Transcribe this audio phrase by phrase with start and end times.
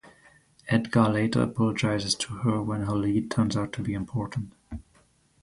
[0.67, 4.51] Edgar later apologizes to her when her lead turns out to be important.